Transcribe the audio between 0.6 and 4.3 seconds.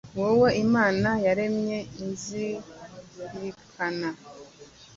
Imana yaremye inzirikana,